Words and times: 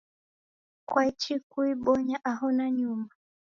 kwaichi 0.87 1.33
kuibonya 1.49 2.17
aho 2.31 2.45
nanyuma? 2.57 3.09